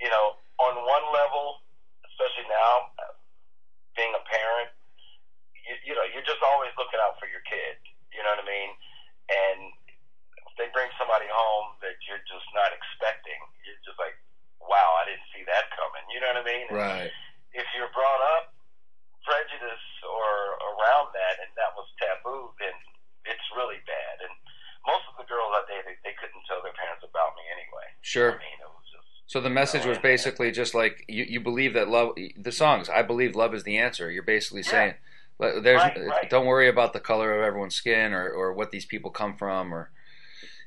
[0.00, 1.60] you know, on one level,
[2.08, 3.12] especially now, uh,
[3.92, 4.72] being a parent,
[5.68, 7.76] you, you know, you're just always looking out for your kid.
[8.08, 8.70] You know what I mean?
[9.28, 9.58] And
[10.48, 13.36] if they bring somebody home that you're just not expecting,
[13.68, 14.16] you're just like,
[14.64, 16.08] wow, I didn't see that coming.
[16.08, 16.66] You know what I mean?
[16.72, 17.12] And Right.
[17.52, 18.56] if you're brought up
[19.28, 22.72] prejudice or around that and that was taboo, then
[23.28, 24.20] it's really bad.
[24.24, 24.32] And
[24.86, 27.88] most of the girls I dated, they couldn't tell their parents about me anyway.
[28.04, 28.36] Sure.
[28.36, 31.72] I mean, it was just So the message was basically just like you, you believe
[31.74, 32.16] that love.
[32.36, 34.10] The songs, I believe love is the answer.
[34.10, 34.70] You're basically Yeah.
[34.70, 34.94] saying,
[35.38, 36.28] "But "There's Right, right.
[36.30, 39.72] don't worry about the color of everyone's skin or, or what these people come from
[39.72, 39.90] or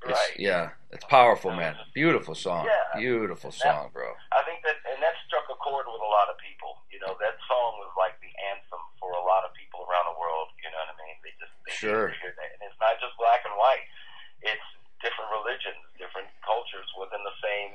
[0.06, 0.39] it's, right.
[0.39, 1.76] yeah, it's powerful, man.
[1.93, 3.00] Beautiful song, Yeah.
[3.00, 3.91] beautiful song.
[4.32, 6.82] I think that, and that struck a chord with a lot of people.
[6.89, 10.17] You know, that song was like the anthem for a lot of people around the
[10.19, 10.50] world.
[10.63, 11.15] You know what I mean?
[11.23, 12.08] They just they Sure.
[12.08, 13.86] needed to hear that, and it's not just black and white.
[14.41, 14.63] It's
[15.02, 17.71] different religions, different cultures within the same,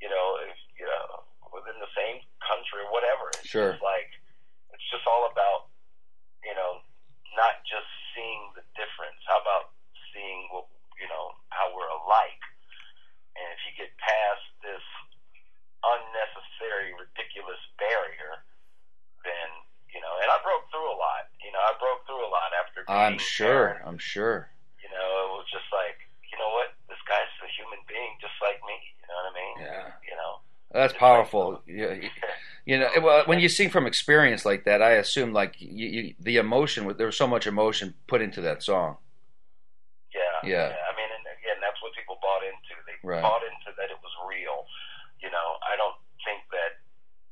[0.00, 3.28] you know, if, you know, within the same country or whatever.
[3.38, 3.72] It's Sure.
[3.74, 4.10] just like
[4.72, 5.66] it's just all about,
[6.42, 6.80] you know,
[7.36, 9.18] not just seeing the difference.
[9.26, 9.70] How about
[10.14, 10.66] seeing what
[10.98, 12.40] you know how we're alike?
[13.36, 14.82] And if you get past this
[15.84, 18.42] unnecessary, ridiculous barrier,
[19.24, 19.48] then
[19.92, 20.14] you know.
[20.22, 21.28] And I broke through a lot.
[21.44, 22.84] You know, I broke through a lot after.
[22.88, 23.75] I'm being sure.
[23.75, 23.75] parent.
[23.86, 24.50] I'm sure.
[24.82, 25.96] You know, it was just like,
[26.26, 26.74] you know what?
[26.90, 28.74] This guy's a human being just like me.
[29.00, 29.54] You know what I mean?
[29.62, 29.86] Yeah.
[30.10, 30.32] You know.
[30.74, 31.62] That's powerful.
[31.66, 32.10] Yeah, you,
[32.66, 36.02] you know, well, when you sing from experience like that, I assume like you, you,
[36.18, 36.90] the emotion.
[36.98, 38.98] There was so much emotion put into that song.
[40.12, 40.68] Yeah, Yeah.
[40.74, 42.74] I mean, and again, that's what people bought into.
[42.84, 43.22] They Right.
[43.22, 44.66] bought into that it was real.
[45.22, 45.96] You know, I don't
[46.26, 46.82] think that.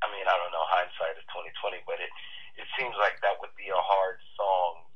[0.00, 0.64] I mean, I don't know.
[0.70, 2.12] Hindsight is twenty twenty, but it
[2.60, 4.86] it seems like that would be a hard song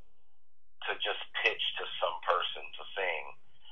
[0.86, 3.24] to just pitch to some person to sing.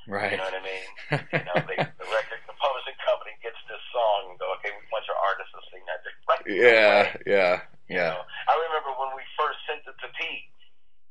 [0.07, 0.33] Right.
[0.35, 0.87] You know what I mean?
[1.35, 4.83] You know, they, the record, the publishing company gets this song and go, okay, we
[4.94, 5.99] want your artist to sing that.
[6.31, 7.11] Right yeah.
[7.27, 7.55] Yeah.
[7.90, 8.14] you Yeah.
[8.14, 10.46] know, I remember when we first sent it to Pete,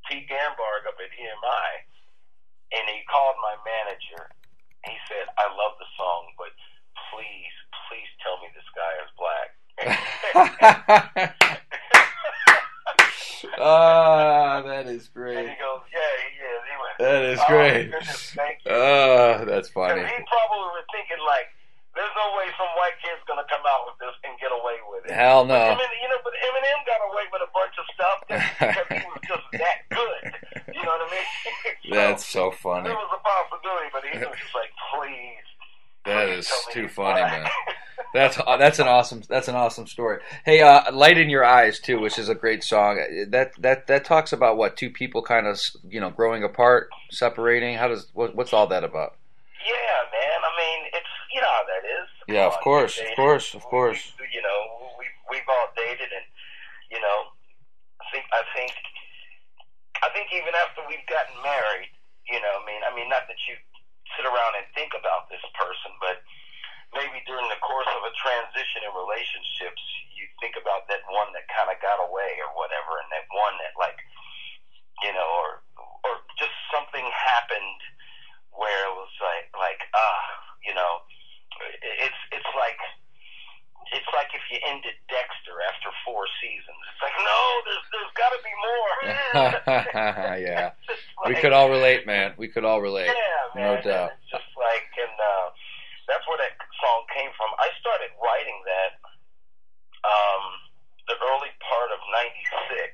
[0.08, 1.72] Pete Gambarg up at EMI,
[2.76, 4.32] and he called my manager.
[4.88, 6.56] He said, "I love the song, but
[7.12, 7.56] please,
[7.92, 9.50] please tell me this guy is black."
[13.58, 15.48] Ah, that is and great.
[15.48, 17.88] he goes, "Yeah, he is." He went, That is "Oh, great.
[17.92, 20.02] goodness, thank you." Ah, that's funny.
[20.02, 21.48] He probably was thinking like,
[21.96, 25.06] "There's no way some white kid's gonna come out with this and get away with
[25.08, 25.56] it." Hell no.
[25.56, 29.08] Eminem, you know, but Eminem got away with a bunch of stuff just because he
[29.08, 30.24] was just that good.
[30.76, 31.28] You know what I mean?
[31.88, 32.90] So, That's so funny.
[32.92, 35.46] There was a possibility, but he was just like, please.
[36.04, 37.52] That please is tell me too he's funny, black." man.
[38.26, 40.20] That's uh, that's an awesome that's an awesome story.
[40.46, 42.98] Hey, uh, "Light in Your Eyes" too, which is a great song.
[43.30, 47.78] That that that talks about what two people kind of you know growing apart, separating.
[47.78, 49.14] How does what, what's all that about?
[49.62, 50.40] yeah, man.
[50.42, 52.08] I mean, it's you know how that is.
[52.26, 54.14] Come Yeah, of course, of course, of course.
[54.20, 54.60] we- you know,
[54.98, 56.26] we we've all dated, and
[56.90, 57.30] you know,
[58.02, 58.74] I think I think
[60.02, 61.94] I think even after we've gotten married,
[62.26, 63.54] you know, I mean, I mean, not that you
[64.18, 66.25] sit around and think about this person, but
[67.36, 69.84] during the course of a transition in relationships,
[70.16, 73.60] you think about that one that kind of got away or whatever, and that one
[73.60, 74.00] that like,
[75.04, 75.60] you know, or
[76.08, 77.82] or just something happened
[78.56, 80.24] where it was like like ah,
[80.64, 81.04] you know,
[81.84, 82.80] it's it's like
[83.92, 86.80] it's like if you ended Dexter after four seasons.
[86.88, 88.96] It's like no, there's there's got to be more.
[90.40, 92.32] yeah, It's we could all relate, man.
[92.40, 93.12] We could all relate.
[93.12, 93.84] yeah, no man.
[93.84, 94.12] doubt.
[94.24, 95.52] It's just like, and uh,
[96.08, 97.50] that's where that song came from.
[97.58, 98.92] I started writing that
[100.06, 100.44] um,
[101.10, 102.00] the early part of
[102.70, 102.94] '96,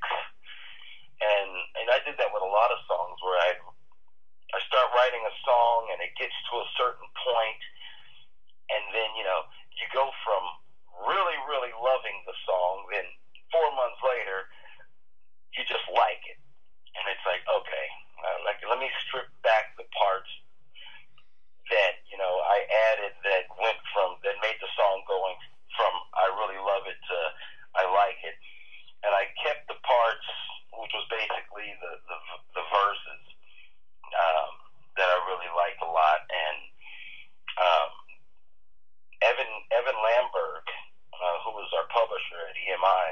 [40.01, 40.65] Lamberg,
[41.13, 43.07] uh, who was our publisher at EMI,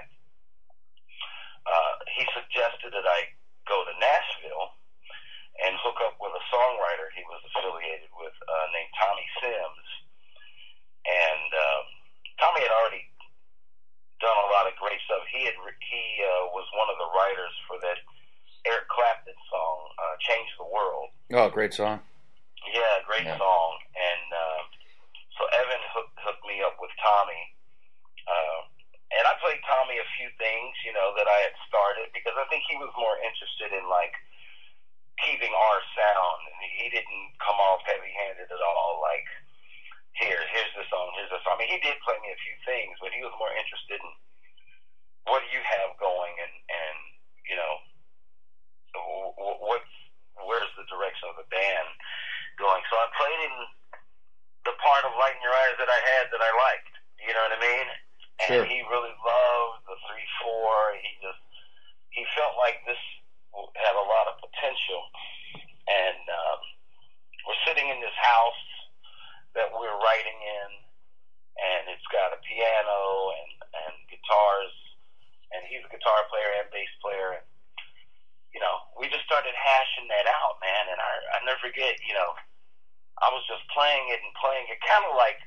[1.70, 3.30] uh, he suggested that I
[3.70, 4.74] go to Nashville
[5.66, 9.88] and hook up with a songwriter he was affiliated with uh, named Tommy Sims.
[11.06, 11.86] And um,
[12.42, 13.06] Tommy had already
[14.24, 15.24] done a lot of great stuff.
[15.30, 16.68] He had he uh, was
[17.30, 17.98] one of the writers for that
[18.66, 22.02] Eric Clapton song, uh, "Change the World." Oh, great song.
[22.68, 23.38] Yeah, great Yeah.
[23.38, 23.80] song.
[23.96, 24.66] And um,
[25.38, 27.54] so Evan hooked, hooked me up with Tommy.
[28.28, 28.62] Uh,
[29.12, 32.46] and I played Tommy a few things, you know, that I had started because I
[32.50, 34.14] think he was more interested in like
[35.26, 36.40] keeping our sound.
[36.46, 39.02] And he didn't come off heavy handed at all.
[39.02, 39.26] Like,
[40.14, 41.56] here, here's the song, here's the song.
[41.58, 44.12] I mean, he did play me a few things, but he was more interested in
[45.26, 46.89] what do you have going and, and
[47.50, 47.74] you know,
[48.96, 49.94] wh- wh- what's,
[50.46, 51.90] where's the direction of the band
[52.62, 52.84] going.
[52.88, 53.56] So I played in
[54.70, 56.94] the part of Light in Your Eyes that I had that I liked.
[57.26, 57.88] You know what I mean?
[58.40, 58.66] And Sure.
[58.70, 60.96] he really loved the three four.
[60.96, 61.42] He just
[62.16, 63.00] he felt like this
[63.76, 65.02] had a lot of potential.
[65.90, 66.62] And um,
[67.44, 68.64] we're sitting in this house
[69.60, 70.70] that we're writing in,
[71.60, 73.52] and it's got a piano and
[73.84, 74.76] and guitars,
[75.56, 77.40] and he's a guitar player and bass player.
[77.42, 77.46] And,
[78.54, 80.86] you know, we just started hashing that out, man.
[80.94, 82.32] And I I never forget, you know,
[83.22, 85.38] I was just playing it and playing it, kind of like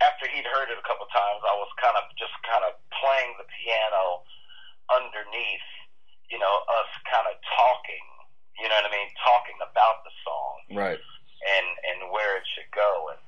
[0.00, 3.36] after he'd heard it a couple times, I was kind of just kind of playing
[3.36, 4.24] the piano
[4.88, 5.68] underneath,
[6.32, 8.06] you know, us kind of talking.
[8.56, 9.08] You know what I mean?
[9.24, 11.00] Talking about the song Right.
[11.00, 13.12] and and where it should go.
[13.12, 13.20] And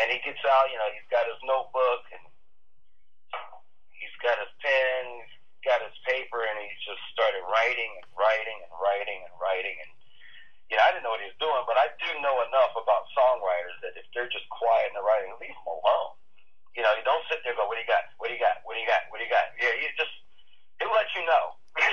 [0.00, 2.24] and he gets out, you know, he's got his notebook and
[4.18, 5.02] he's got his pen,
[5.62, 9.78] got his paper, and he's just started writing and writing and writing and writing.
[9.78, 9.94] And
[10.66, 13.06] you know, I didn't know what he was doing, but I do know enough about
[13.14, 16.18] songwriters that if they're just quiet in the writing, leave them alone.
[16.74, 18.10] You know, you don't sit there and go, "What do you got?
[18.18, 18.58] What do you got?
[18.66, 19.06] What do you got?
[19.14, 20.12] What do you got?" Yeah, you just
[20.82, 21.44] he'll let you know.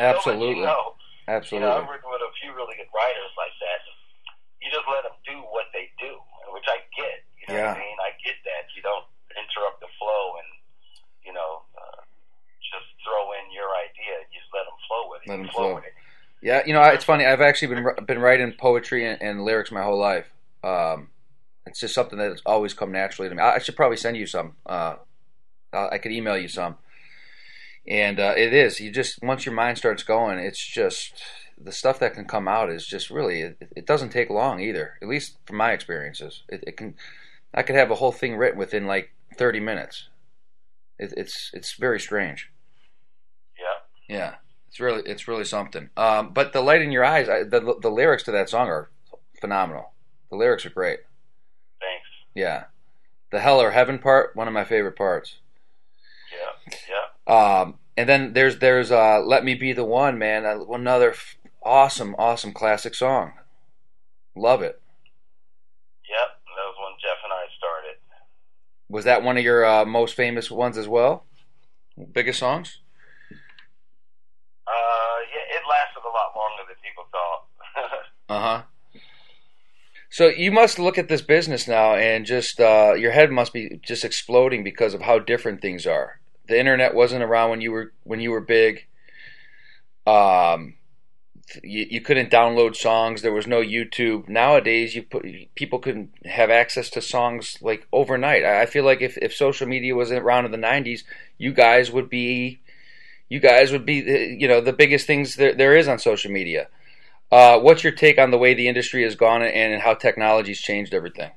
[0.00, 0.64] Absolutely.
[0.64, 0.96] you know.
[1.28, 1.68] You know, Absolutely.
[1.68, 3.80] I've worked with a few really good writers like that.
[4.64, 6.16] You just let them do what they do,
[6.56, 7.20] which I get.
[7.36, 7.76] You know what Yeah.
[7.76, 7.98] I mean?
[8.00, 8.64] I get that.
[8.72, 9.04] You don't
[9.36, 10.50] interrupt the flow and,
[11.28, 12.00] you know, uh,
[12.64, 14.24] just throw in your idea.
[14.32, 15.28] You just let them flow with it.
[15.28, 15.74] Let 'em flow flow.
[15.76, 15.92] with it.
[16.40, 17.26] Yeah, you know, it's funny.
[17.26, 20.32] I've actually been been writing poetry and, and lyrics my whole life.
[20.64, 21.08] Um,
[21.66, 23.42] it's just something that's always come naturally to me.
[23.42, 24.56] I I should probably send you some.
[24.64, 24.96] Uh,
[25.72, 26.76] I I could email you some.
[27.86, 28.80] And uh, it is.
[28.80, 31.22] You just once your mind starts going, it's just
[31.60, 33.40] the stuff that can come out is just really.
[33.42, 34.94] It, it doesn't take long either.
[35.02, 36.94] At least from my experiences, it, it can.
[37.52, 40.08] I could have a whole thing written within like thirty minutes.
[40.98, 42.50] It, it's it's very strange.
[43.58, 44.16] Yeah.
[44.16, 44.34] Yeah,
[44.68, 45.90] it's really it's really something.
[45.96, 48.90] Um, but the light in your eyes, I, the the lyrics to that song are
[49.40, 49.92] phenomenal.
[50.30, 51.00] The lyrics are great.
[51.80, 52.06] Thanks.
[52.34, 52.64] Yeah,
[53.30, 55.36] the hell or heaven part, one of my favorite parts.
[56.32, 56.74] Yeah.
[56.88, 57.04] Yeah.
[57.60, 60.44] Um, and then there's there's uh, let me be the one, man.
[60.44, 63.32] Uh, Another f- awesome awesome classic song.
[64.36, 64.80] Love it.
[66.08, 66.28] Yep.
[66.56, 67.96] That was when Jeff and I started.
[68.88, 71.24] Was that one of your uh, most famous ones as well?
[72.12, 72.78] Biggest songs?
[74.66, 77.44] Uh, yeah, it lasted a lot longer than people thought.
[78.30, 78.62] Uh huh.
[80.10, 83.80] So you must look at this business now, and just uh, your head must be
[83.82, 86.20] just exploding because of how different things are.
[86.46, 88.86] The internet wasn't around when you were when you were big.
[90.06, 90.74] Um,
[91.62, 93.22] you, you couldn't download songs.
[93.22, 94.28] There was no YouTube.
[94.28, 95.24] Nowadays, you put
[95.54, 98.44] people can have access to songs like overnight.
[98.44, 101.04] I I feel like if, if social media wasn't around in the '90s,
[101.38, 102.60] you guys would be,
[103.28, 106.30] you guys would be, uh, you know, the biggest things there, there is on social
[106.30, 106.68] media.
[107.30, 110.94] Uh, what's your take on the way the industry has gone and how technology's changed
[110.94, 111.30] everything?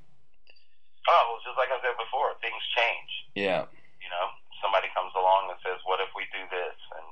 [1.10, 3.12] oh, well, just like I said before, things change.
[3.36, 3.68] Yeah,
[4.04, 4.26] You know,
[4.64, 7.06] somebody comes along and says, "What if we do this?" and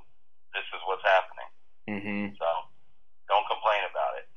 [0.56, 1.50] this is what's happening.
[1.88, 2.47] hmm So
[3.28, 4.28] don't complain about it.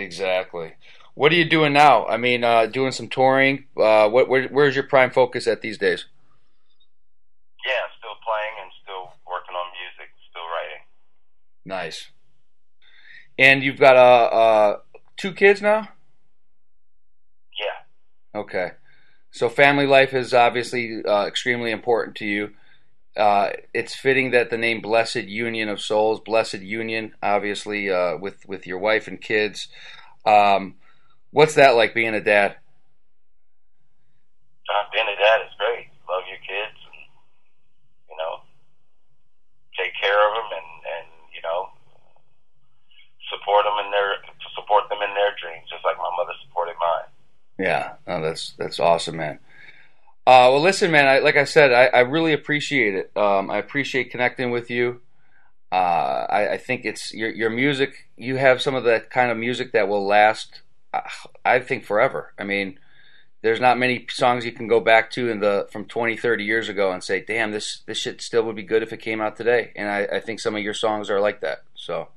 [0.00, 0.74] Exactly.
[1.14, 2.06] What are you doing now?
[2.06, 3.64] I mean, uh, doing some touring.
[3.76, 6.06] Uh, what, where, where's your prime focus at these days?
[7.66, 10.84] Yeah, still playing and still working on music, still writing.
[11.64, 12.10] Nice.
[13.38, 14.76] And you've got uh, uh,
[15.16, 15.88] two kids now.
[17.58, 18.70] Yeah, Okay.
[19.30, 22.50] So family life is obviously uh, extremely important to you.
[23.16, 28.46] Uh, it's fitting that the name Blessid Union of Souls, Blessid Union, obviously uh, with
[28.46, 29.68] with your wife and kids.
[30.24, 30.76] Um,
[31.30, 32.56] what's that like being a dad?
[34.68, 35.88] uh, being a dad is great.
[36.08, 37.00] Love your kids, and
[38.12, 38.44] you know,
[39.76, 41.72] take care of them, and and you know,
[43.32, 44.20] support them in their
[44.54, 47.08] support them in their dreams, just like my mother supported mine.
[47.58, 49.40] Yeah, oh, that's that's awesome, man.
[50.28, 51.06] Uh, well, listen, man.
[51.08, 53.10] I, like I said, I, I really appreciate it.
[53.16, 55.00] Um, I appreciate connecting with you.
[55.72, 58.08] Uh, I, I think it's your your music.
[58.14, 60.60] You have some of that kind of music that will last.
[60.92, 61.00] uh,
[61.46, 62.34] I think forever.
[62.38, 62.78] I mean,
[63.40, 66.68] there's not many songs you can go back to in the from 20, 30 years
[66.68, 69.34] ago and say, "Damn, this this shit still would be good if it came out
[69.34, 71.62] today." And I, I think some of your songs are like that.
[71.74, 72.08] So